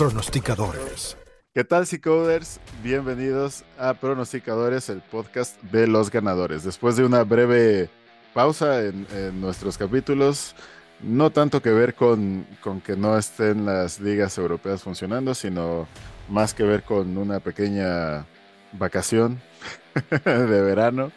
[0.00, 1.18] pronosticadores.
[1.52, 2.58] ¿Qué tal, Coders?
[2.82, 6.64] Bienvenidos a Pronosticadores, el podcast de los ganadores.
[6.64, 7.90] Después de una breve
[8.32, 9.06] pausa en,
[9.42, 10.54] nuestros capítulos,
[11.02, 15.86] no tanto que ver con, con, que no estén las ligas europeas funcionando, sino
[16.30, 18.24] más que ver con una pequeña
[18.72, 19.38] vacación
[20.24, 21.12] de verano.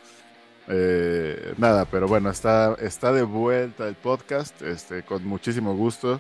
[0.68, 6.20] Eh, nada, pero bueno, está, está de vuelta el podcast, este, con muchísimo gusto.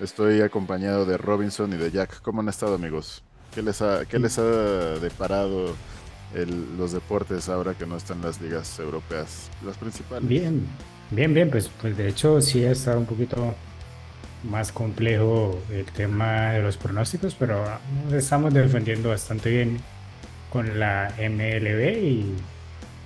[0.00, 2.20] Estoy acompañado de Robinson y de Jack.
[2.22, 3.22] ¿Cómo han estado, amigos?
[3.54, 4.42] ¿Qué les ha, qué les ha
[4.98, 5.74] deparado
[6.76, 10.28] los deportes ahora que no están las ligas europeas, las principales?
[10.28, 10.66] Bien,
[11.12, 11.48] bien, bien.
[11.48, 13.54] Pues, pues de hecho sí ha estado un poquito
[14.42, 17.64] más complejo el tema de los pronósticos, pero
[18.12, 19.78] estamos defendiendo bastante bien
[20.50, 22.34] con la MLB y,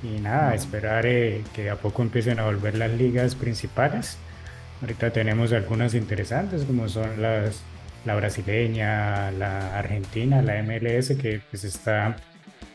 [0.02, 4.16] y nada, esperar eh, que a poco empiecen a volver las ligas principales.
[4.80, 7.62] Ahorita tenemos algunas interesantes como son las
[8.04, 12.16] la brasileña, la argentina, la MLS, que pues está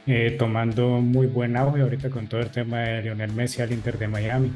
[0.05, 3.97] eh, tomando muy buen auge ahorita con todo el tema de Lionel Messi al Inter
[3.97, 4.51] de Miami.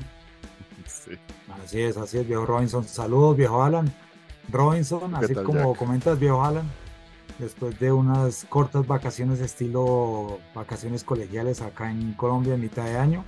[1.64, 2.84] Así es, así es, viejo Robinson.
[2.84, 3.92] Saludos, viejo Alan.
[4.50, 6.70] Robinson, así como comentas, viejo Alan,
[7.40, 13.26] después de unas cortas vacaciones estilo vacaciones colegiales acá en Colombia en mitad de año,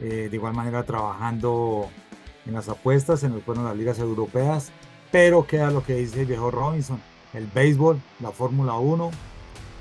[0.00, 1.88] eh, de igual manera trabajando
[2.46, 4.70] en las apuestas, en el, bueno, las ligas europeas,
[5.10, 7.00] pero queda lo que dice el viejo Robinson,
[7.32, 9.10] el béisbol, la Fórmula 1,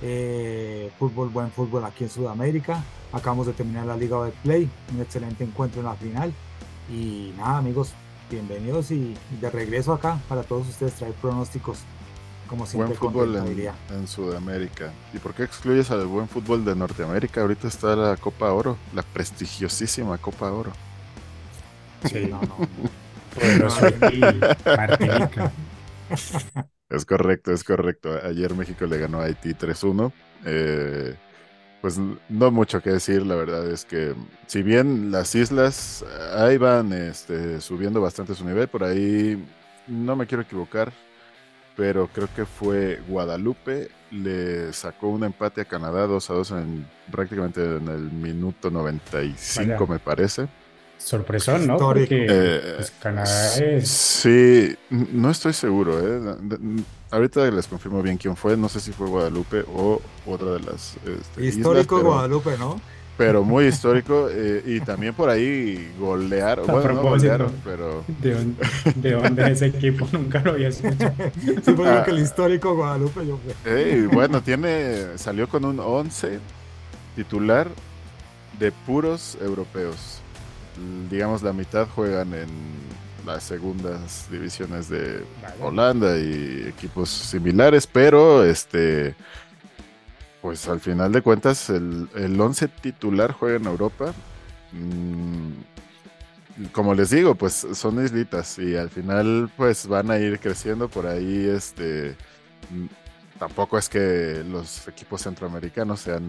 [0.01, 2.83] eh, fútbol, buen fútbol aquí en Sudamérica.
[3.11, 6.33] Acabamos de terminar la Liga de Play, un excelente encuentro en la final.
[6.91, 7.93] Y nada, amigos,
[8.29, 11.79] bienvenidos y, de regreso acá para todos ustedes traer pronósticos
[12.47, 12.95] como siempre.
[12.95, 13.35] Buen fútbol
[13.89, 14.91] en, Sudamérica.
[15.13, 17.41] ¿Y por qué excluyes al buen fútbol de Norteamérica?
[17.41, 20.71] Ahorita está la Copa Oro, la prestigiosísima Copa Oro.
[22.09, 22.57] Sí, no, no.
[26.89, 28.19] Es correcto, es correcto.
[28.23, 30.11] Ayer México le ganó a Haití 3-1.
[30.45, 31.15] Eh,
[31.81, 34.13] pues no mucho que decir, la verdad es que
[34.47, 39.43] si bien las islas ahí van este, subiendo bastante su nivel, por ahí
[39.87, 40.93] no me quiero equivocar,
[41.75, 46.87] pero creo que fue Guadalupe, le sacó un empate a Canadá 2 a 2 en,
[47.11, 50.47] prácticamente en el minuto 95 me parece.
[51.03, 51.77] Sorpresón, ¿no?
[51.77, 53.89] Porque eh, pues, Canadá es.
[53.89, 55.99] Sí, no estoy seguro.
[55.99, 56.35] ¿eh?
[57.11, 58.55] Ahorita les confirmo bien quién fue.
[58.55, 60.95] No sé si fue Guadalupe o otra de las.
[61.05, 62.79] Este, histórico Guadalupe, ¿no?
[63.17, 64.29] Pero muy histórico.
[64.31, 66.67] Eh, y también por ahí golearon.
[66.67, 68.05] Bueno, no golearon, pero.
[68.19, 70.07] ¿De dónde, es ese equipo?
[70.13, 71.13] Nunca lo había escuchado.
[71.43, 72.05] sí, porque ah.
[72.07, 73.39] el histórico Guadalupe yo
[74.11, 75.17] bueno, tiene.
[75.17, 76.39] Salió con un 11
[77.15, 77.67] titular
[78.57, 80.22] de puros europeos
[81.09, 82.49] digamos, la mitad juegan en
[83.25, 85.23] las segundas divisiones de
[85.61, 89.15] Holanda y equipos similares, pero este
[90.41, 94.13] pues al final de cuentas el, el once titular juega en Europa.
[94.73, 95.53] Mm,
[96.71, 101.07] como les digo, pues son islitas y al final pues van a ir creciendo por
[101.07, 102.15] ahí este
[102.69, 102.85] mm,
[103.39, 106.23] tampoco es que los equipos centroamericanos sean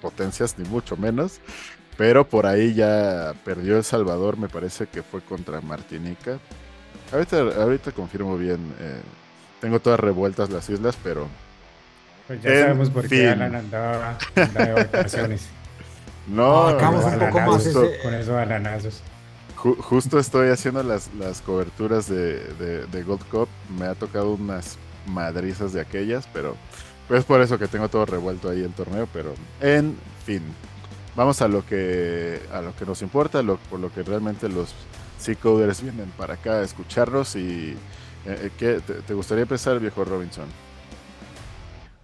[0.00, 1.40] potencias ni mucho menos,
[2.00, 6.38] pero por ahí ya perdió El Salvador, me parece que fue contra Martinica.
[7.12, 8.74] Ahorita, ahorita confirmo bien.
[8.80, 9.02] Eh,
[9.60, 11.28] tengo todas revueltas las islas, pero.
[12.26, 15.46] Pues ya sabemos por qué Alan andaba, de vacaciones.
[16.26, 17.68] no, acabamos un poco más
[18.02, 19.02] con esos alanazos.
[19.54, 22.38] justo estoy haciendo las, las coberturas de,
[22.90, 23.48] de, Gold Cup.
[23.78, 26.56] Me ha tocado unas madrizas de aquellas, pero
[27.10, 29.06] es por eso que tengo todo revuelto ahí el torneo.
[29.12, 30.42] Pero en fin,
[31.20, 34.74] vamos a lo que a lo que nos importa, lo, por lo que realmente los
[35.18, 37.76] C-Coders vienen para acá a escucharnos y
[38.26, 40.46] eh, ¿qué, te, gustaría empezar, viejo Robinson?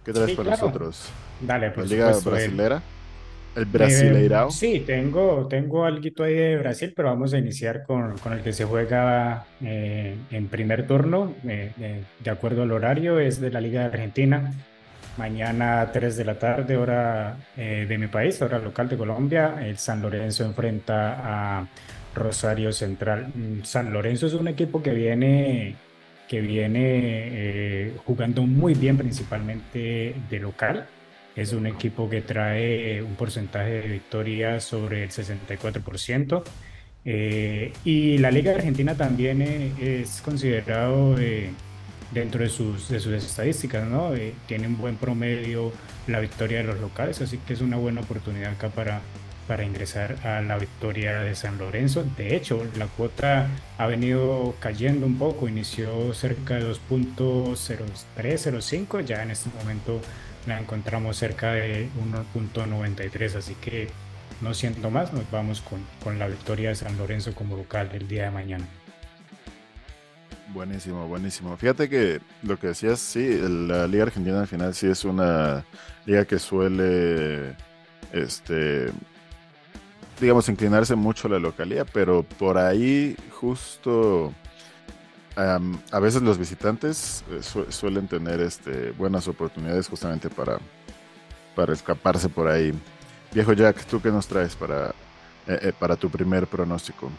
[0.05, 1.09] ¿Qué traes para nosotros?
[1.41, 1.89] Dale, pues.
[1.89, 2.83] ¿La Liga Brasilera?
[3.55, 4.49] ¿El Brasileirao?
[4.49, 8.43] Eh, sí, tengo, tengo algo ahí de Brasil, pero vamos a iniciar con, con el
[8.43, 13.79] que se juega eh, en primer turno, de acuerdo al horario, es de la Liga
[13.79, 14.53] de Argentina.
[15.17, 19.77] Mañana 3 de la tarde, hora eh, de mi país, hora local de Colombia, el
[19.79, 21.67] San Lorenzo enfrenta a
[22.13, 23.31] Rosario Central.
[23.33, 25.75] Mm, San Lorenzo es un equipo que viene,
[26.27, 30.85] que viene eh, jugando muy bien, principalmente de local.
[31.35, 36.43] Es un equipo que trae un porcentaje de victorias sobre el 64%.
[37.05, 39.41] Eh, y la Liga Argentina también
[39.79, 41.15] es considerado
[42.11, 44.11] dentro de sus, de sus estadísticas, ¿no?
[44.47, 45.71] tiene un buen promedio
[46.07, 49.01] la victoria de los locales, así que es una buena oportunidad acá para,
[49.47, 52.03] para ingresar a la victoria de San Lorenzo.
[52.17, 59.31] De hecho, la cuota ha venido cayendo un poco, inició cerca de 2.0305, ya en
[59.31, 60.01] este momento
[60.45, 61.87] la encontramos cerca de
[62.33, 63.87] 1.93, así que
[64.39, 68.07] no siento más, nos vamos con, con la victoria de San Lorenzo como local el
[68.07, 68.67] día de mañana.
[70.53, 71.57] Buenísimo, buenísimo.
[71.57, 75.65] Fíjate que lo que decías, sí, la Liga Argentina al final sí es una
[76.05, 77.55] liga que suele,
[78.13, 78.91] este,
[80.19, 84.33] digamos, inclinarse mucho a la localidad, pero por ahí justo
[85.37, 90.57] a veces los visitantes eh, suelen tener este, buenas oportunidades justamente para,
[91.55, 92.73] para escaparse por ahí.
[93.33, 94.89] Viejo Jack, ¿tú qué nos traes para,
[95.45, 97.11] eh, eh, para tu primer pronóstico?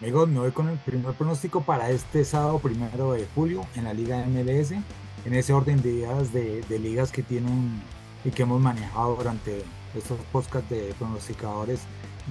[0.00, 3.94] Amigos, me voy con el primer pronóstico para este sábado primero de julio en la
[3.94, 7.80] Liga MLS, en ese orden de días de, ligas que tienen
[8.24, 9.62] y que hemos manejado durante
[9.94, 11.82] estos podcasts de pronosticadores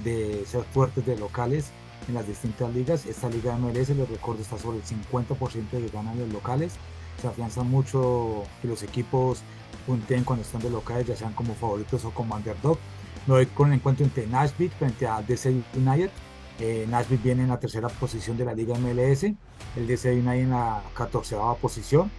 [0.04, 1.71] de ser fuertes de locales
[2.10, 3.06] en las distintas ligas.
[3.06, 6.74] Esta liga MLS, les recuerdo, está sobre el 50% de ganan los locales.
[7.21, 9.42] Se afianza mucho que los equipos
[9.88, 12.77] punten cuando están de locales, ya sean como favoritos o como underdog.
[13.25, 16.12] Me voy con el encuentro entre Nashville frente a DC United
[16.60, 20.50] eh, Nashville viene en la tercera posición de la Liga MLS, el DC United en
[20.52, 22.12] la catorceava posición.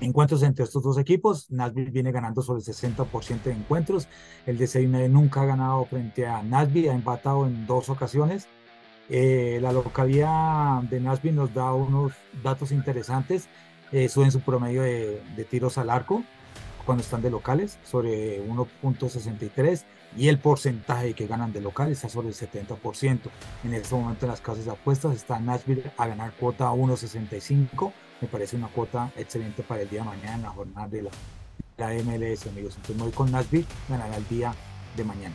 [0.00, 4.08] Encuentros entre estos dos equipos, Nashville viene ganando sobre el 60% de encuentros.
[4.46, 8.46] El DC United nunca ha ganado frente a Nashville, ha empatado en dos ocasiones.
[9.10, 12.12] Eh, la localidad de Nashville nos da unos
[12.42, 13.48] datos interesantes.
[13.92, 16.22] Eh, suben su promedio de, de tiros al arco
[16.84, 19.84] cuando están de locales, sobre 1.63
[20.16, 23.20] y el porcentaje que ganan de local está sobre el 70%.
[23.64, 27.92] En este momento en las casas de apuestas está Nashville a ganar cuota 1.65.
[28.20, 31.10] Me parece una cuota excelente para el día de mañana en la jornada de la,
[31.78, 32.76] la MLS, amigos.
[32.76, 34.54] Entonces me voy con Nashville, ganará el día
[34.96, 35.34] de mañana.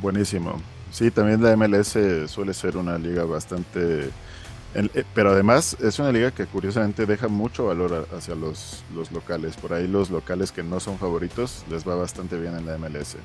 [0.00, 0.60] Buenísimo.
[0.90, 1.96] Sí, también la MLS
[2.30, 4.10] suele ser una liga bastante
[4.76, 9.56] eh, pero además es una liga que curiosamente deja mucho valor hacia los, locales.
[9.56, 13.16] Por ahí los locales que no son favoritos les va bastante bien en la MLS.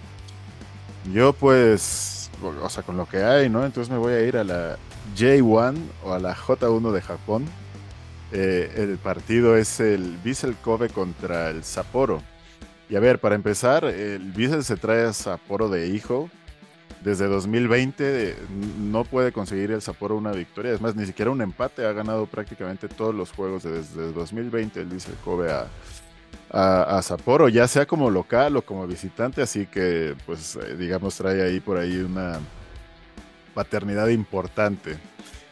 [1.13, 3.65] Yo pues, o sea, con lo que hay, ¿no?
[3.65, 4.77] Entonces me voy a ir a la
[5.17, 7.45] J1 o a la J1 de Japón.
[8.31, 12.21] Eh, el partido es el Vissel Kobe contra el Sapporo.
[12.89, 16.29] Y a ver, para empezar, el Vissel se trae a Sapporo de hijo
[17.03, 18.35] desde 2020
[18.79, 20.71] no puede conseguir el Sapporo una victoria.
[20.71, 21.85] Es más, ni siquiera un empate.
[21.85, 24.81] Ha ganado prácticamente todos los juegos desde 2020.
[24.81, 25.67] Él dice Kobe a,
[26.51, 29.41] a, Sapporo, ya sea como local o como visitante.
[29.41, 32.39] Así que, pues, eh, digamos, trae ahí por ahí una
[33.53, 34.97] paternidad importante.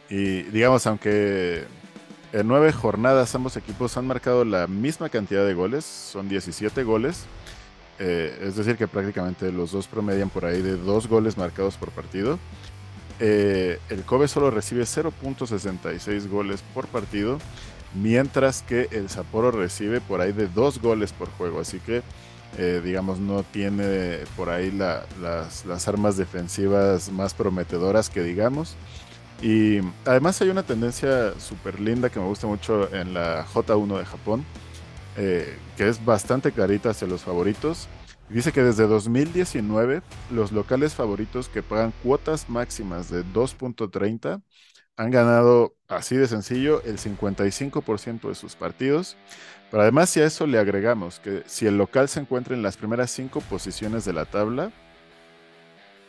[0.08, 1.64] Y digamos, aunque
[2.32, 7.24] en nueve jornadas ambos equipos han marcado la misma cantidad de goles, son 17 goles.
[8.02, 11.90] Eh, es decir, que prácticamente los dos promedian por ahí de dos goles marcados por
[11.90, 12.38] partido.
[13.20, 17.38] Eh, el Kobe solo recibe 0.66 goles por partido,
[17.94, 21.60] mientras que el Sapporo recibe por ahí de dos goles por juego.
[21.60, 22.00] Así que,
[22.56, 25.04] eh, digamos, no tiene por ahí las,
[25.66, 28.76] las, armas defensivas más prometedoras que digamos.
[29.42, 34.04] Y además hay una tendencia súper linda que me gusta mucho en la J1 de
[34.06, 34.46] Japón
[35.22, 37.88] eh, que es bastante clarita hacia los favoritos.
[38.30, 40.00] Dice que desde 2019
[40.30, 44.40] los locales favoritos que pagan cuotas máximas de 2.30
[44.96, 49.18] han ganado así de sencillo el 55% de sus partidos.
[49.70, 52.78] Pero además si a eso le agregamos que si el local se encuentra en las
[52.78, 54.72] primeras cinco posiciones de la tabla,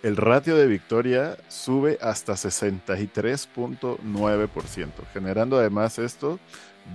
[0.04, 6.40] el ratio de victoria sube hasta 63.9%, generando además esto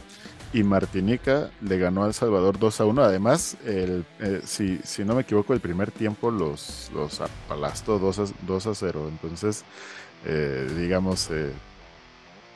[0.53, 3.03] Y Martinica le ganó a El Salvador 2 a 1.
[3.03, 8.19] Además, el, eh, si, si, no me equivoco, el primer tiempo los, los apalastó 2
[8.21, 9.09] a, 2 a 0.
[9.09, 9.65] Entonces,
[10.25, 11.51] eh, digamos, eh,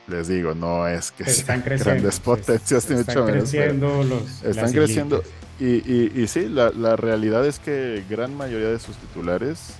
[0.06, 5.22] les digo, no es que están creciendo, grandes potencias, están creciendo los, están creciendo.
[5.60, 9.74] Y, y, sí, la, la, realidad es que gran mayoría de sus titulares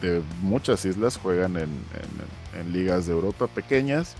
[0.00, 1.68] de muchas islas juegan en,
[2.58, 4.14] en, ligas de Europa pequeñas,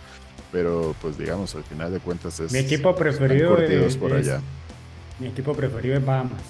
[0.52, 2.52] pero pues digamos, al final de cuentas es...
[2.52, 4.40] Mi equipo preferido es, por allá.
[5.18, 6.42] Mi equipo preferido es Bahamas.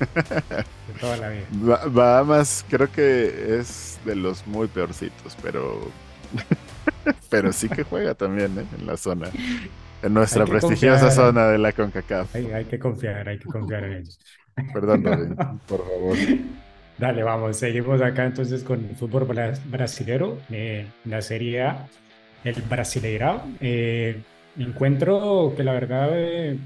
[0.00, 1.46] de toda la vida.
[1.86, 5.88] Bahamas creo que es de los muy peorcitos, pero...
[7.30, 8.66] pero sí que juega también ¿eh?
[8.78, 9.30] en la zona.
[10.04, 12.34] En nuestra prestigiosa zona de la CONCACAF.
[12.34, 14.20] Hay, que confiar, hay que confiar en ellos.
[14.72, 15.02] Perdón,
[15.66, 16.16] por favor.
[16.98, 19.26] Dale, vamos, seguimos acá entonces con el fútbol
[19.64, 21.88] brasilero, eh, la Serie A,
[22.44, 23.42] el Brasileirao.
[23.60, 24.20] Eh,
[24.58, 26.58] encuentro que la verdad eh,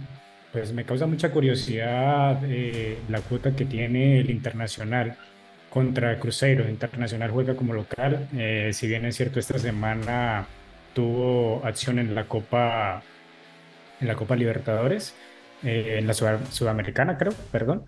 [0.52, 5.16] pues me causa mucha curiosidad eh, la cuota que tiene el Internacional
[5.70, 6.68] contra Cruzeiro.
[6.68, 8.28] Internacional juega como local,
[8.72, 10.46] si bien es cierto esta semana
[10.94, 13.02] tuvo acción en la Copa,
[14.00, 15.14] en la Copa Libertadores,
[15.62, 17.84] en la Sudamericana creo, perdón.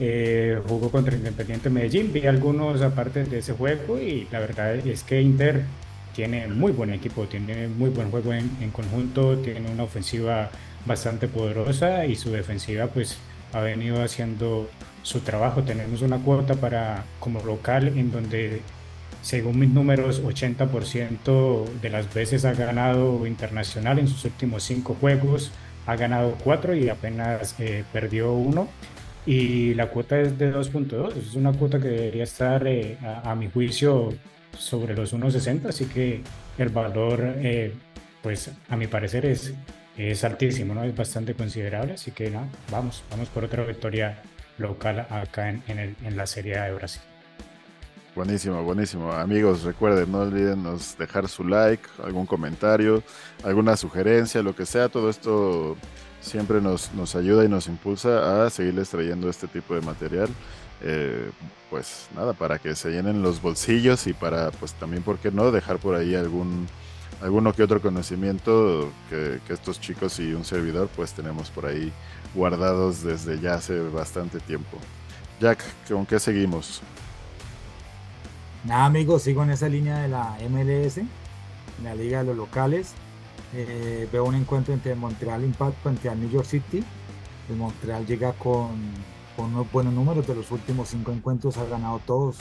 [0.00, 5.04] Eh, jugó contra Independiente Medellín, vi algunos aparte de ese juego y la verdad es
[5.04, 5.62] que Inter
[6.14, 10.50] tiene muy buen equipo, tiene muy buen juego en, conjunto, tiene una ofensiva
[10.84, 13.18] bastante poderosa y su defensiva pues
[13.52, 14.68] ha venido haciendo
[15.02, 15.62] su trabajo.
[15.62, 18.62] Tenemos una cuota para como local en donde
[19.24, 25.50] según mis números 80% de las veces ha ganado internacional en sus últimos cinco juegos,
[25.86, 28.68] ha ganado cuatro y apenas eh, perdió uno
[29.24, 33.48] y la cuota es de 2.2, es una cuota que debería estar eh, a, mi
[33.48, 34.12] juicio
[34.58, 36.20] sobre los 1.60, así que
[36.58, 37.72] el valor, eh,
[38.22, 39.54] pues a mi parecer es,
[39.96, 40.84] es altísimo, ¿no?
[40.84, 44.20] es bastante considerable, así que no, vamos, vamos por otra victoria
[44.58, 47.00] local acá en, en, en la Serie de Brasil.
[48.14, 49.12] Buenísimo, buenísimo.
[49.12, 50.64] Amigos, recuerden, no olviden
[50.98, 53.02] dejar su like, algún comentario,
[53.42, 54.88] alguna sugerencia, lo que sea.
[54.88, 55.76] Todo esto
[56.20, 60.28] siempre nos, nos ayuda y nos impulsa a seguirles trayendo este tipo de material.
[60.80, 61.28] Eh,
[61.70, 65.50] pues nada, para que se llenen los bolsillos y para, pues también, ¿por qué no?
[65.50, 66.68] Dejar por ahí algún,
[67.20, 71.92] alguno que otro conocimiento que, estos chicos y un servidor pues tenemos por ahí
[72.32, 74.78] guardados desde ya hace bastante tiempo.
[75.40, 76.80] Jack, ¿con qué seguimos?
[78.64, 81.00] Nada amigos, sigo en esa línea de la MLS,
[81.82, 82.94] la Liga de los Locales.
[83.52, 86.82] Eh, veo un encuentro entre Montreal Impact frente al New York City.
[87.50, 88.70] El Montreal llega con,
[89.36, 90.26] unos buenos números.
[90.26, 92.38] De los últimos cinco encuentros ha ganado todos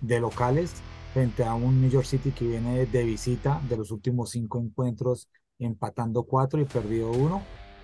[0.00, 0.72] de locales
[1.14, 5.28] frente a un New York City que viene de visita de los últimos cinco encuentros
[5.60, 7.42] empatando cuatro y perdido uno.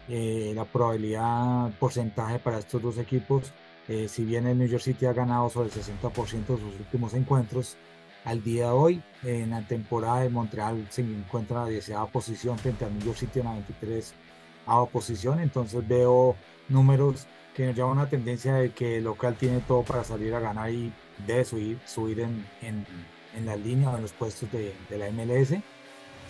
[0.09, 3.53] Eh, la probabilidad porcentaje para estos dos equipos,
[3.89, 7.15] eh, si bien el New York City ha ganado sobre el 60% de sus últimos
[7.15, 7.77] encuentros,
[8.27, 9.03] al día de hoy.
[9.23, 13.17] En la temporada de Montreal se encuentra en la 10 posición frente al New York
[13.17, 14.15] City en la 23
[14.93, 15.41] posición.
[15.41, 16.37] Entonces veo
[16.69, 20.41] números que nos llevan una tendencia de que el local tiene todo para salir a
[20.41, 20.93] ganar y
[21.27, 22.85] debe subir, subir en, en,
[23.35, 25.55] en la línea o en los puestos de, de la MLS.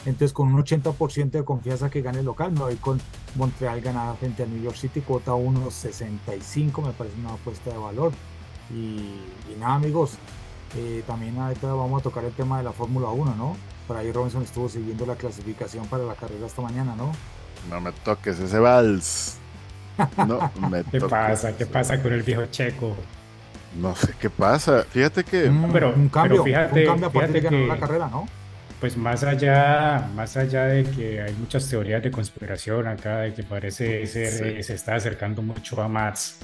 [0.05, 3.01] Entonces, con un 80% de confianza que gane el local, me voy con
[3.35, 8.13] Montreal ganada frente al New York City, cuota 1.65, me parece una apuesta de valor.
[8.71, 9.21] Y,
[9.53, 10.19] y nada, amigos,
[10.77, 13.57] eh, también ahorita vamos a tocar el tema de la Fórmula 1, ¿no?
[13.87, 17.13] Por ahí Robinson estuvo siguiendo la clasificación para la carrera esta mañana, ¿no?
[17.71, 19.39] No me toques ese vals.
[20.19, 21.57] No me ¿Qué pasa?
[21.57, 22.97] ¿Qué pasa con el viejo checo?
[23.81, 24.85] No sé qué pasa.
[24.85, 25.49] Fíjate que.
[25.49, 28.27] Mm, pero, un cambio, fíjate, un cambio a partir de que la carrera, ¿no?
[28.81, 33.43] Pues más allá, más allá de que hay muchas teorías de conspiración acá, de que
[33.43, 36.39] parece ser, se está acercando mucho a Max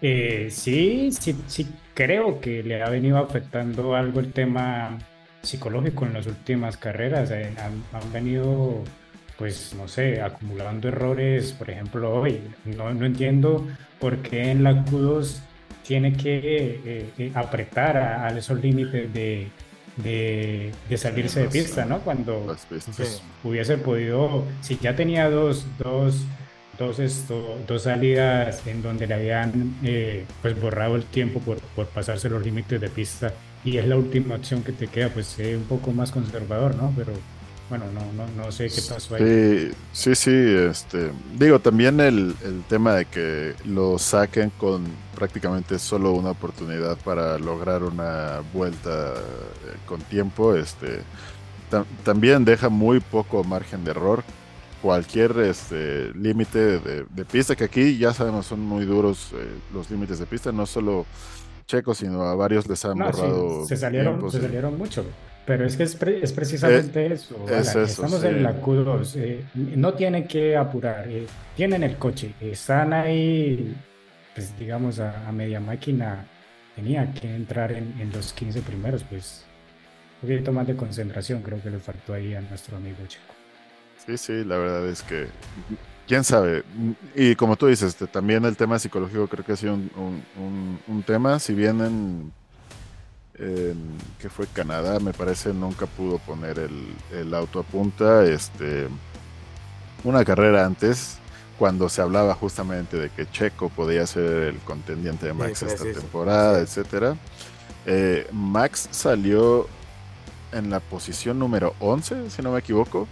[0.00, 4.96] eh, sí, sí, sí, creo que le ha venido afectando algo el tema
[5.42, 7.30] psicológico en las últimas carreras.
[7.30, 8.84] Eh, han, venido,
[9.36, 12.40] pues, no sé, acumulando errores, por ejemplo, hoy.
[12.64, 13.66] No, no entiendo
[13.98, 15.40] por qué en la Q2
[15.82, 19.48] tiene que eh, apretar a, esos límites de,
[20.02, 22.00] de, salirse de pista, ¿no?
[22.00, 26.24] Cuando pues, hubiese podido, si ya tenía dos, dos
[26.78, 31.86] dos, esto, dos salidas en donde le habían eh, pues borrado el tiempo por, por
[31.86, 33.32] pasarse los límites de pista
[33.64, 36.92] y es la última opción que te queda, pues sé un poco más conservador, ¿no?
[36.96, 37.12] Pero
[37.68, 39.70] bueno, no, no, no sé qué pasó ahí.
[39.92, 46.12] Sí, sí, este, digo, también el, el tema de que lo saquen con prácticamente solo
[46.12, 51.00] una oportunidad para lograr una vuelta eh, con tiempo, este,
[52.04, 54.22] también deja muy poco margen de error.
[54.80, 60.20] Cualquier este, límite de, pista, que aquí ya sabemos son muy duros eh, los límites
[60.20, 61.04] de pista, no solo
[61.66, 63.66] Checo, sino a varios les han borrado.
[63.66, 65.04] se salieron, se salieron mucho.
[65.48, 67.48] Pero es que es, precisamente eh, eso.
[67.48, 69.14] Estamos en la Q2.
[69.16, 71.08] Eh, no tienen que apurar.
[71.56, 72.34] tienen el coche.
[72.38, 73.74] Están ahí,
[74.34, 76.26] pues digamos, a, media máquina.
[76.76, 79.46] Tenía que entrar en, en, los 15 primeros, pues
[80.20, 83.34] un poquito más de concentración creo que le faltó ahí a nuestro amigo Checo.
[84.04, 85.28] Sí, sí, la verdad es que,
[86.06, 86.62] quién sabe.
[87.14, 91.38] Y como tú dices, este, también el tema psicológico creo que ha sido un, tema,
[91.38, 92.32] si bien en,
[93.38, 98.88] que fue Canadá, me parece, nunca pudo poner el, auto a punta, este,
[100.02, 101.18] una carrera antes,
[101.56, 106.60] cuando se hablaba justamente de que Checo podía ser el contendiente de Max esta temporada,
[106.60, 107.16] etcétera.
[107.86, 109.68] Eh, Max salió
[110.52, 113.06] en la posición número 11, si no me equivoco.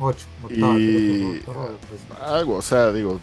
[0.00, 0.26] 8.
[0.50, 1.42] Y
[2.20, 3.20] algo, o sea, digo,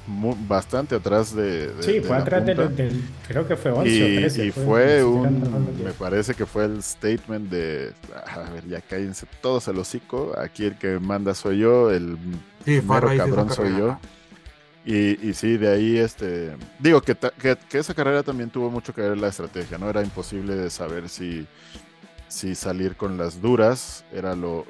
[0.47, 1.71] bastante atrás de.
[1.79, 4.45] sí, fue atrás del, Creo que fue 11 y, o 13.
[4.45, 5.83] Y fue, un.
[5.83, 7.93] Me parece que fue el statement de.
[8.13, 10.33] A ver, ya cállense todos el hocico.
[10.37, 12.17] Aquí el que manda soy yo, el
[12.63, 13.99] sí, cabrón soy yo.
[14.85, 16.55] Y, y, sí, de ahí, este.
[16.79, 19.89] Digo que, que, que, esa carrera también tuvo mucho que ver la estrategia, ¿no?
[19.89, 21.45] Era imposible de saber si
[22.27, 24.65] si salir con las duras era lo,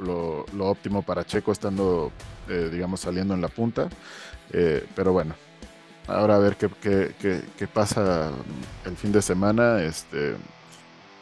[0.60, 2.12] óptimo para Checo estando,
[2.50, 3.90] eh, digamos, saliendo en la punta.
[4.52, 5.36] Eh, pero bueno,
[6.08, 6.70] ahora a ver qué,
[7.58, 8.32] qué, pasa
[8.86, 9.82] el fin de semana.
[9.84, 10.36] Este,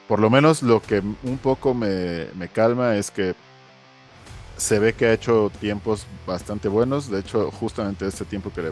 [0.07, 3.35] por lo menos lo que un poco me, calma es que
[4.57, 7.09] se ve que ha hecho tiempos bastante buenos.
[7.09, 8.71] De hecho, justamente este tiempo que le,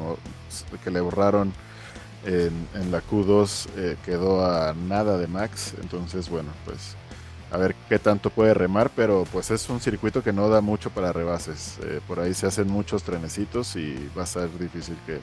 [0.83, 1.53] que le borraron
[2.25, 5.73] en, en la Q2 eh, quedó a nada de Max.
[5.81, 6.95] Entonces, bueno, pues
[7.53, 10.89] a ver qué tanto puede remar, pero pues es un circuito que no da mucho
[10.89, 11.77] para rebases.
[11.83, 15.19] Eh, por ahí se hacen muchos trenecitos y va a ser difícil que,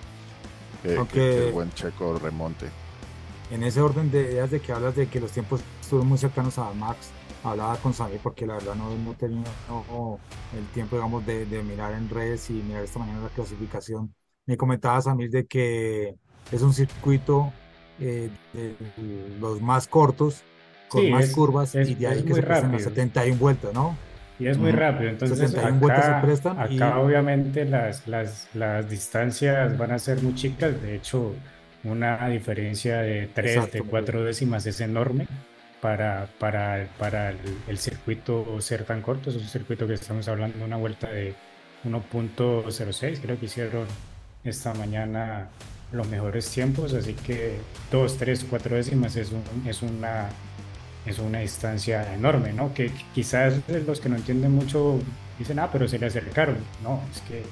[0.85, 2.67] el buen Checo remonte.
[3.51, 6.57] En ese orden de ideas de que hablas de que los tiempos estuvieron muy cercanos
[6.59, 7.11] a Max,
[7.43, 9.43] hablaba con Samir porque la verdad no, no tenía
[10.57, 14.15] el tiempo, digamos, de, mirar en redes y mirar esta mañana la clasificación.
[14.47, 16.15] Me comentaba Samir de que
[16.53, 17.53] es un circuito
[17.99, 18.77] eh, de
[19.41, 20.45] los más cortos
[20.91, 23.97] con más curvas y de ahí que se prestan 71 vueltas, ¿no?
[24.39, 29.77] Y es muy rápido, entonces acá, vueltas se prestan acá obviamente las, las, las, distancias
[29.77, 31.35] van a ser muy chicas, de hecho
[31.85, 35.29] una diferencia de 3, de 4 décimas es enorme
[35.83, 37.35] para, para, para
[37.69, 41.35] el, circuito ser tan corto, es un circuito que estamos hablando de una vuelta de
[41.85, 43.87] 1.06, creo que hicieron
[44.43, 45.49] esta mañana
[45.93, 47.59] los mejores tiempos, así que
[47.93, 50.29] 2, 3, 4 décimas es, un, es una
[51.07, 52.75] es una distancia enorme, ¿no?
[52.75, 53.55] Que quizás
[53.87, 55.01] los que no entienden mucho
[55.39, 56.59] dicen, ah, pero se le acercaron.
[56.83, 57.43] No, es que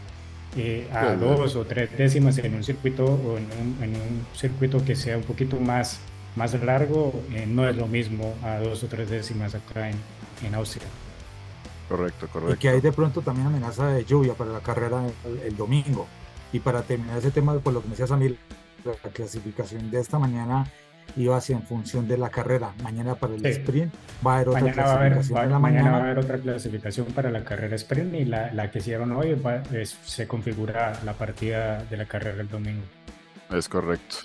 [0.56, 5.16] eh, a dos o tres décimas en un circuito o en un, circuito que sea
[5.16, 6.00] un poquito más,
[6.36, 9.96] más largo, eh, no es lo mismo a dos o tres décimas acá en,
[10.44, 10.86] en Austria.
[11.88, 12.54] Correcto, correcto.
[12.54, 15.02] Y que hay de pronto también amenaza de lluvia para la carrera
[15.44, 16.06] el, domingo.
[16.52, 18.36] Y para terminar ese tema, por lo que me decías a mí,
[18.84, 20.70] la clasificación de esta mañana
[21.16, 22.72] iba hacia en función de la carrera.
[22.82, 23.94] Mañana para el sprint
[24.26, 25.36] va a haber otra mañana clasificación.
[25.36, 25.90] Va a haber, mañana.
[25.90, 29.40] va a haber otra clasificación para la carrera sprint y la, la que hicieron hoy
[29.82, 32.82] se configura la partida de la carrera el domingo.
[33.50, 34.16] Es correcto.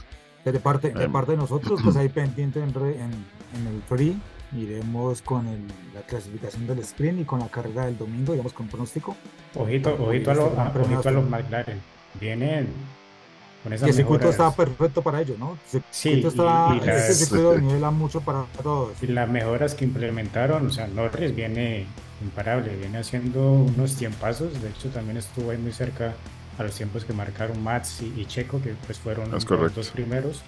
[0.46, 1.12] De parte de, em.
[1.12, 4.18] parte de nosotros, pues ahí pendiente en, en, el free
[4.52, 8.68] iremos con el, la clasificación del sprint y con la carrera del domingo, iremos con
[8.68, 9.16] pronóstico.
[9.56, 11.82] Ojito, ojito, a, lo, a, ojito a los McLaren.
[12.20, 12.68] Vienen
[13.66, 15.58] y el circuito estaba perfecto para ello, ¿no?
[15.92, 19.02] sí, está, y, este circuito nivela mucho para todos.
[19.02, 21.86] Y las mejoras que implementaron, o sea, Norris viene
[22.22, 26.14] imparable, viene haciendo unos tiempazos, de hecho también estuvo ahí muy cerca
[26.58, 30.42] a los tiempos que marcaron Mats y, Checo, que pues fueron los dos primeros.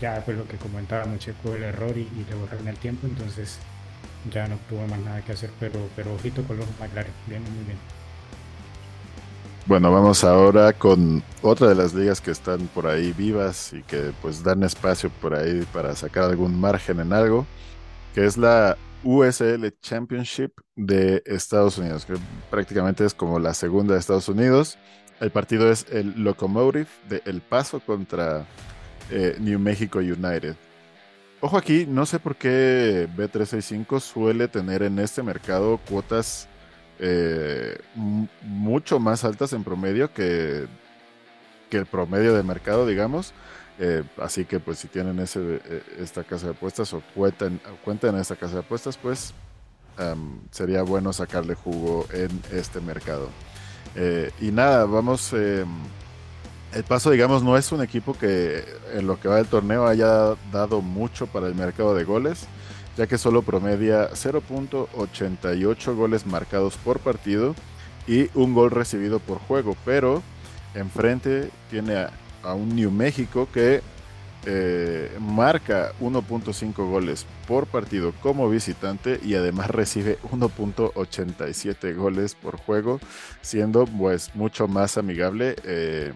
[0.00, 3.58] Ya pues lo que comentaba Checo el error y, y le borraron el tiempo, entonces
[4.32, 7.64] ya no tuvo más nada que hacer, pero, pero ojito con los McLaren, viene muy
[7.64, 7.97] bien.
[9.68, 14.12] Bueno, vamos ahora con otra de las ligas que están por ahí vivas y que
[14.22, 17.46] pues dan espacio por ahí para sacar algún margen en algo,
[18.14, 22.14] que es la USL Championship de Estados Unidos, que
[22.50, 24.78] prácticamente es como la segunda de Estados Unidos.
[25.20, 28.46] El partido es el Locomotive de El Paso contra
[29.10, 30.56] eh, New Mexico United.
[31.42, 36.48] Ojo aquí, no sé por qué B365 suele tener en este mercado cuotas
[36.98, 37.78] eh,
[38.42, 40.66] mucho más altas en promedio que,
[41.70, 43.32] que el promedio de mercado, digamos.
[43.80, 48.16] Eh, así que pues si tienen ese, eh, esta casa de apuestas o cuentan, cuentan
[48.16, 49.34] en esta casa de apuestas, pues
[50.52, 53.28] sería bueno sacarle jugo en este mercado.
[54.40, 55.32] Y nada, vamos.
[55.32, 55.66] Em,
[56.72, 60.36] el Paso, digamos, no es un equipo que en lo que va del torneo haya
[60.52, 62.46] dado mucho para el mercado de goles,
[62.98, 67.54] ya que solo promedia 0.88 goles marcados por partido
[68.08, 70.20] y un gol recibido por juego, pero
[70.74, 72.08] enfrente tiene
[72.42, 73.82] a, un New México que
[74.46, 82.98] eh, marca 1.5 goles por partido como visitante y además recibe 1.87 goles por juego,
[83.42, 86.12] siendo pues mucho más amigable eh,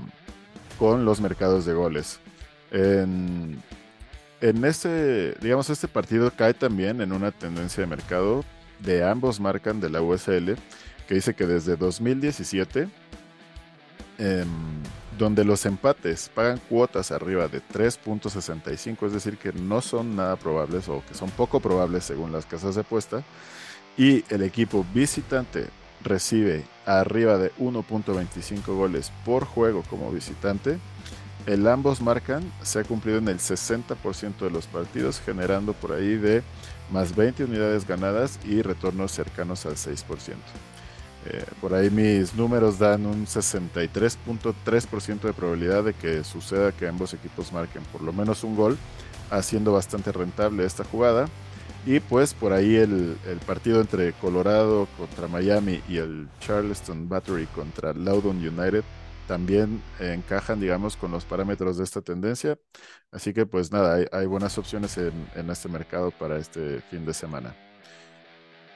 [0.80, 2.18] con los mercados de goles.
[2.72, 3.62] En,
[4.42, 8.44] en este, digamos, este partido cae también en una tendencia de mercado
[8.80, 10.56] de ambos marcan de la USL,
[11.06, 12.88] que dice que desde 2017,
[14.18, 14.48] em,
[15.16, 20.88] donde los empates pagan cuotas arriba de 3.65, es decir, que no son nada probables
[20.88, 23.22] o que son poco probables según las casas de apuesta,
[23.96, 25.68] y el equipo visitante
[26.02, 30.80] recibe arriba de 1.25 goles por juego como visitante,
[31.46, 36.16] el ambos marcan se ha cumplido en el 60% de los partidos, generando por ahí
[36.16, 36.42] de
[36.90, 40.04] más 20 unidades ganadas y retornos cercanos al 6%.
[41.24, 47.14] Eh, por ahí mis números dan un 63.3% de probabilidad de que suceda que ambos
[47.14, 48.76] equipos marquen por lo menos un gol,
[49.30, 51.26] haciendo bastante rentable esta jugada.
[51.84, 57.92] Y pues por ahí el, partido entre Colorado contra Miami y el Charleston Battery contra
[57.92, 58.84] Loudon United
[59.26, 62.58] también encajan, digamos, con los parámetros de esta tendencia.
[63.10, 67.14] Así que pues nada, hay, buenas opciones en, en, este mercado para este fin de
[67.14, 67.54] semana.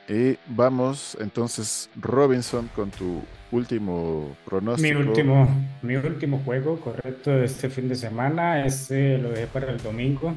[0.08, 5.00] Y vamos entonces, Robinson, con tu último pronóstico.
[5.00, 9.72] Mi último, mi último juego, correcto, de este fin de semana, este lo dejé para
[9.72, 10.36] el domingo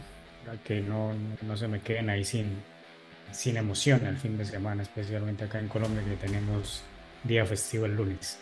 [0.57, 1.11] que no,
[1.45, 2.47] no se me queden ahí sin,
[3.31, 6.83] sin emoción el fin de semana, especialmente acá en Colombia que tenemos
[7.23, 8.39] día festivo el lunes.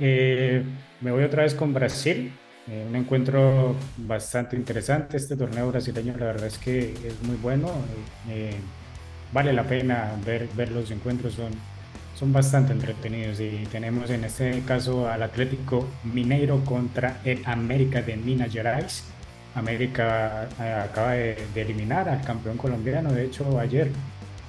[0.00, 0.64] Eh,
[1.02, 2.32] me voy otra vez con Brasil,
[2.68, 5.16] eh, un encuentro bastante interesante.
[5.18, 7.68] Este torneo brasileño la verdad es que es muy bueno,
[8.28, 8.54] eh,
[9.32, 11.50] vale la pena ver, ver los encuentros, son,
[12.18, 13.40] son bastante entretenidos.
[13.40, 19.04] Y tenemos en este caso al Atlético Mineiro contra el América de Minas Gerais.
[19.54, 23.90] América eh, acaba de, eliminar al campeón colombiano, de hecho ayer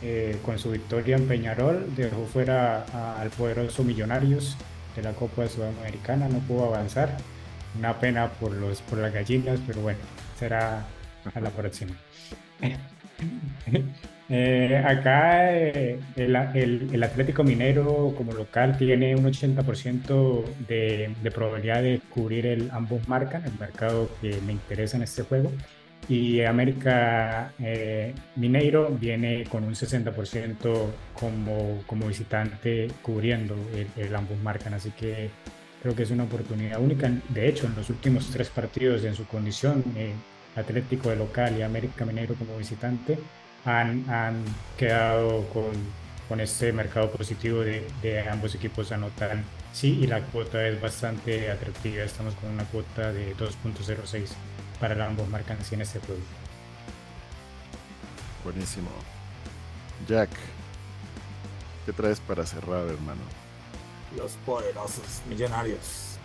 [0.01, 2.85] eh, con su victoria en Peñarol dejó fuera
[3.19, 4.57] al poderoso Millonarios
[4.95, 7.17] de la Copa Sudamericana, no pudo avanzar,
[7.77, 9.99] una pena por, los, por las gallinas, pero bueno,
[10.37, 10.85] será
[11.33, 11.95] a la próxima.
[14.33, 21.83] Eh, acá eh, el, el, Atlético Minero como local tiene un 80% de, de, probabilidad
[21.83, 25.51] de cubrir el ambos marcan, el mercado que me interesa en este juego.
[26.09, 34.37] Y América eh, Mineiro viene con un 60% como, como visitante cubriendo el, el, ambos
[34.39, 34.73] marcan.
[34.73, 35.29] Así que
[35.81, 37.09] creo que es una oportunidad única.
[37.29, 39.83] De hecho, en los últimos tres partidos en su condición,
[40.55, 43.17] Atlético de local y América Mineiro como visitante,
[43.65, 44.43] han, han
[44.77, 45.71] quedado con,
[46.27, 51.49] con, este mercado positivo de, de, ambos equipos anotan sí y la cuota es bastante
[51.49, 52.03] atractiva.
[52.03, 54.29] Estamos con una cuota de 2.06
[54.81, 56.21] para ambos marcan así en este juego.
[58.43, 58.89] Buenísimo.
[60.07, 60.29] Jack,
[61.85, 63.21] ¿qué traes para cerrar, hermano?
[64.17, 66.17] Los poderosos millonarios.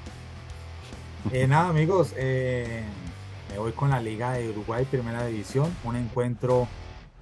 [1.31, 2.83] eh, nada, amigos, eh,
[3.51, 6.67] me voy con la Liga de Uruguay, Primera División, un encuentro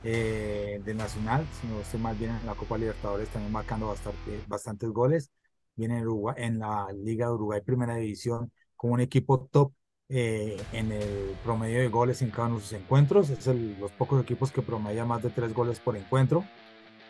[0.04, 4.88] eh, de Nacional, sino estoy más bien en la Copa Libertadores también marcando bastante, bastantes
[4.90, 5.30] goles.
[5.74, 9.72] Viene en, Uruguay, en la Liga de Uruguay Primera División como un equipo top
[10.14, 13.28] eh, en el promedio de goles en cada uno de sus encuentros.
[13.30, 16.44] Es el, los pocos equipos que promedia más de tres goles por encuentro.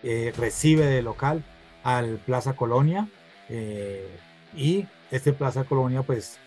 [0.03, 1.45] Eh, recibe de local
[1.83, 3.09] al Plaza Colonia
[4.57, 6.38] y este Plaza Colonia pues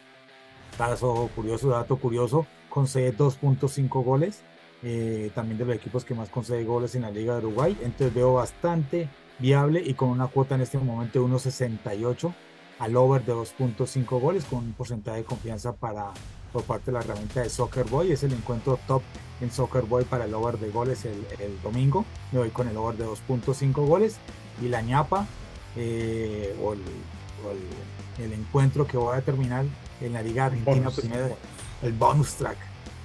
[0.78, 4.42] dato curioso, dato curioso, concede 2.5 goles
[4.84, 7.78] eh, también de los equipos que más concede goles en la Liga de Uruguay.
[7.82, 12.34] Entonces veo bastante viable y con una cuota en este momento de 1.68
[12.80, 16.12] al over de 2.5 goles con un porcentaje de confianza para
[16.52, 18.12] por parte de la herramienta de Soccer Boy.
[18.12, 19.02] Es el encuentro top
[19.42, 21.26] en Soccer Boy para el over de goles el,
[21.64, 22.06] domingo.
[22.32, 24.18] Me voy con el over de 2.5 goles
[24.62, 25.28] y la ñapa
[25.76, 29.66] eh, o, el, encuentro que voy a terminar
[30.02, 31.38] en la Liga Argentina primero,
[31.84, 32.58] el bonus track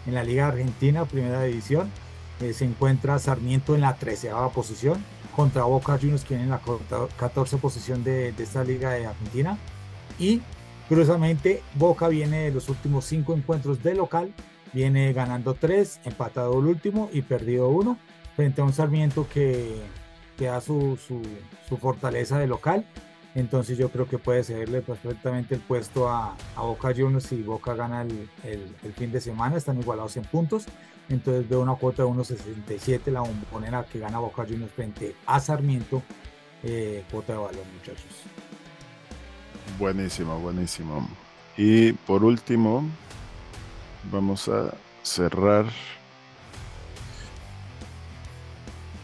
[0.07, 1.90] en la Liga Argentina, Primera División.
[2.40, 5.05] Eh, se encuentra Sarmiento en la 13 posición
[5.37, 6.61] contra Boca Juniors, que en la
[7.16, 9.59] 14 posición de, esta Liga de Argentina.
[10.18, 10.42] Y
[10.92, 14.31] curiosamente, Boca viene de los últimos cinco encuentros de local,
[14.74, 17.96] viene ganando tres, empatado el último y perdido uno,
[18.37, 19.74] frente a un Sarmiento que,
[20.38, 20.98] da su,
[21.81, 22.85] fortaleza de local.
[23.35, 28.02] Entonces yo creo que puede cederle perfectamente el puesto a, Boca Juniors si Boca gana
[28.02, 30.66] el, fin de semana, están igualados en puntos.
[31.09, 36.02] Entonces veo una cuota de 1.67, la bombonera que gana Boca Juniors frente a Sarmiento,
[36.62, 38.26] eh, cuota de valor muchachos.
[39.83, 41.09] Buenísimo, buenísimo.
[41.57, 42.85] Y por último,
[44.12, 45.66] vamos a cerrar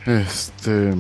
[0.07, 0.95] Este.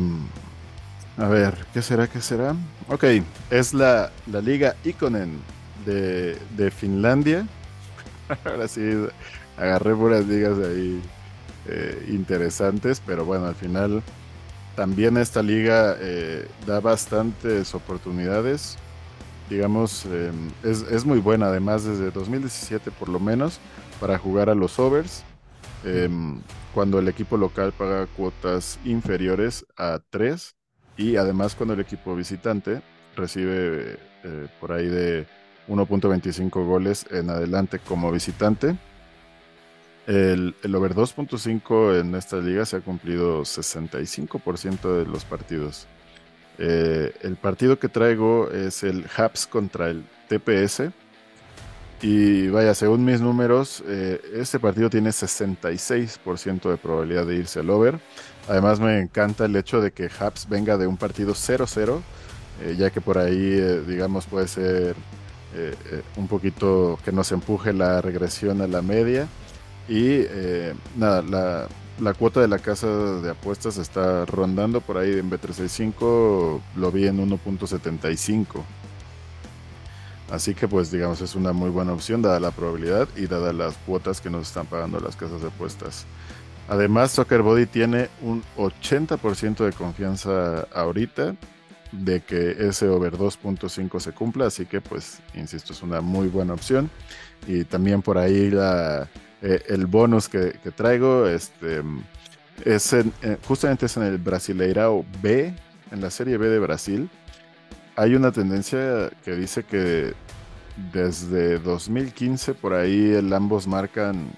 [1.16, 2.08] A ver, ¿qué será?
[2.08, 2.56] ¿Qué será?
[2.88, 3.04] Ok,
[3.50, 5.38] es la, la Liga Iconen
[5.86, 7.46] de, de Finlandia.
[8.44, 8.82] Ahora sí,
[9.56, 11.00] agarré puras ligas ahí
[11.68, 14.02] eh, interesantes, pero bueno, al final
[14.74, 18.76] también esta liga eh, da bastantes oportunidades.
[19.48, 23.60] Digamos, em, es, es, muy buena, además desde 2017 por lo menos,
[24.00, 25.24] para jugar a los overs.
[25.84, 26.40] Em,
[26.74, 30.54] cuando el equipo local paga cuotas inferiores a 3
[30.96, 32.82] y además cuando el equipo visitante
[33.16, 35.26] recibe eh, por ahí de
[35.68, 38.76] 1.25 goles en adelante como visitante.
[40.06, 45.86] El, over 2.5 en esta liga se ha cumplido 65% de los partidos.
[46.58, 50.90] Eh, el partido que traigo es el Habs contra el TPS
[52.00, 57.70] y vaya, según mis números, eh, este partido tiene 66% de probabilidad de irse al
[57.70, 57.98] over.
[58.48, 62.00] Además me encanta el hecho de que Habs venga de un partido 0-0,
[62.62, 64.94] eh, ya que por ahí, eh, digamos, puede ser
[66.16, 69.26] un poquito que nos empuje la regresión a la media.
[69.88, 70.24] Y
[70.94, 71.66] nada, la,
[72.00, 77.06] la, cuota de la casa de apuestas está rondando por ahí en B365, lo vi
[77.06, 78.62] en 1.75.
[80.30, 83.76] Así que pues digamos es una muy buena opción dada la probabilidad y dada las
[83.78, 86.06] cuotas que nos están pagando las casas de apuestas.
[86.68, 91.34] Además, Soccer Body tiene un 80% de confianza ahorita
[91.92, 96.52] de que ese over 2.5 se cumpla, así que pues, insisto, es una muy buena
[96.52, 96.90] opción.
[97.46, 99.08] Y también por ahí la,
[99.42, 101.82] eh, el bonus que, traigo este,
[102.64, 103.04] es eh,
[103.46, 105.54] justamente es en el Brasileirao B,
[105.90, 107.10] en la Serie B de Brasil
[107.98, 110.14] hay una tendencia que dice que
[110.92, 114.30] desde 2015 por ahí el ambos marcan.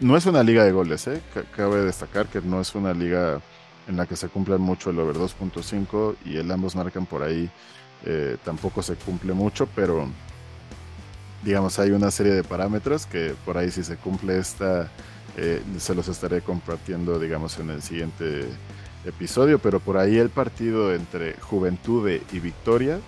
[0.00, 1.22] No es una liga de goles, ¿eh?
[1.54, 3.40] cabe destacar que no es una liga
[3.86, 7.48] en la que se cumplan mucho el over 2.5 y el ambos marcan por ahí
[8.04, 10.08] eh, tampoco se cumple mucho, pero
[11.42, 14.90] digamos hay una serie de parámetros que por ahí si se cumple esta
[15.36, 18.46] eh, se los estaré compartiendo digamos en el siguiente
[19.04, 22.98] episodio, pero por ahí el partido entre Juventude y Victoria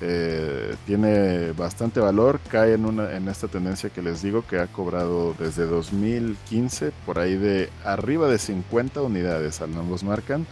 [0.00, 4.68] eh, tiene bastante valor, cae en, una, en esta tendencia que les digo que ha
[4.68, 10.46] cobrado desde 2015 por ahí de arriba de 50 unidades al ambos marcan.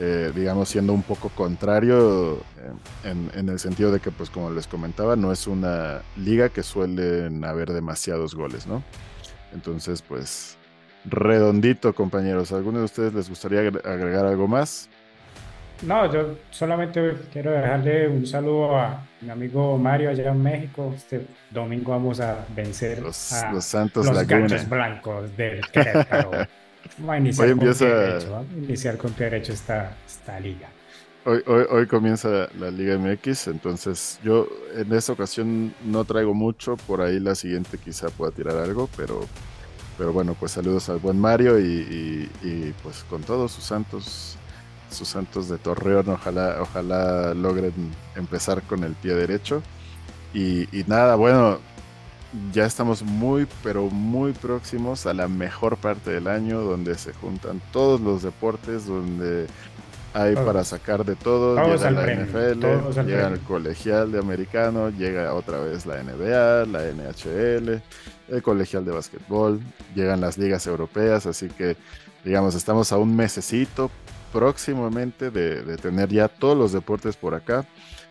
[0.00, 2.72] Eh, digamos siendo un poco contrario eh,
[3.04, 6.62] en, en, el sentido de que pues como les comentaba no es una liga que
[6.62, 8.82] suelen haber demasiados goles no
[9.52, 10.56] entonces pues
[11.04, 12.52] redondito, compañeros.
[12.52, 14.88] ¿Alguno de ustedes les gustaría agregar algo más?
[15.82, 20.92] No, yo solamente quiero dejarle un saludo a mi amigo Mario allá en México.
[20.96, 24.62] Este domingo vamos a vencer los, a los Santos los Laguna.
[24.68, 26.30] blancos del Querétaro.
[26.98, 27.84] Vamos a iniciar, hoy empieza...
[27.84, 30.68] con derecho, a iniciar con derecho esta, esta liga.
[31.24, 36.76] Hoy, hoy, hoy, comienza la Liga MX, entonces yo en esta ocasión no traigo mucho,
[36.76, 39.28] por ahí la siguiente quizá pueda tirar algo, pero
[39.98, 42.28] pero bueno, pues saludos al buen Mario y,
[42.82, 44.36] pues con todos sus santos,
[44.90, 47.72] sus santos de Torreón, ojalá, ojalá logren
[48.16, 49.62] empezar con el pie derecho.
[50.34, 51.58] Y, nada, bueno,
[52.52, 57.60] ya estamos muy, pero muy próximos a la mejor parte del año, donde se juntan
[57.72, 59.46] todos los deportes, donde
[60.14, 61.56] hay para sacar de todo.
[61.56, 67.82] llega la NFL, llega el colegial de americano, llega otra vez la NBA, la NHL
[68.28, 69.60] el colegial de básquetbol,
[69.94, 71.76] llegan las ligas europeas, así que
[72.24, 73.90] digamos, estamos a un mesecito
[74.32, 77.66] próximamente de, tener ya todos los deportes por acá.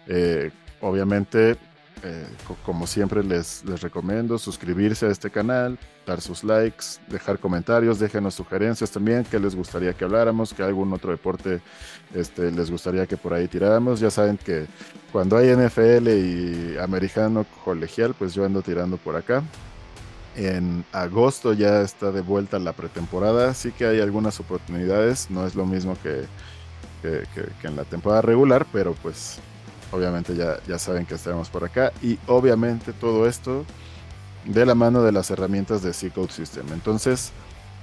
[0.07, 1.57] Eh, obviamente,
[2.03, 2.25] eh,
[2.65, 5.77] como siempre les, les recomiendo suscribirse a este canal,
[6.07, 10.91] dar sus likes, dejar comentarios, déjenos sugerencias también, que les gustaría que habláramos, que algún
[10.93, 11.61] otro deporte
[12.15, 13.99] este, les gustaría que por ahí tiráramos.
[13.99, 14.65] Ya saben que
[15.11, 19.43] cuando hay NFL y americano colegial, pues yo ando tirando por acá.
[20.35, 25.55] En agosto ya está de vuelta la pretemporada, sí que hay algunas oportunidades, no es
[25.55, 26.25] lo mismo que,
[27.63, 29.39] en la temporada regular, pero pues
[29.91, 33.65] obviamente ya, ya saben que estaremos por acá y obviamente todo esto
[34.45, 36.65] de la mano de las herramientas de C-Code System.
[36.73, 37.31] Entonces,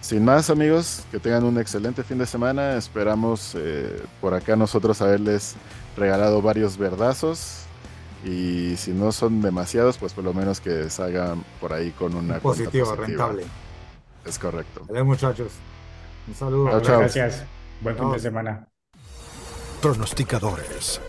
[0.01, 2.77] sin más amigos, que tengan un excelente fin de semana.
[2.77, 5.57] Esperamos eh, por acá nosotros haberles
[5.97, 7.65] regalado varios verdazos.
[8.25, 12.39] Y si no son demasiados, pues por lo menos que salgan por ahí con una
[12.41, 13.45] positivo, rentable.
[14.25, 14.83] Es correcto.
[14.89, 15.53] Vale, muchachos.
[16.27, 16.81] Un saludo.
[16.81, 17.45] Gracias.
[17.81, 18.69] Buen fin de semana.
[19.81, 21.01] Pronosticadores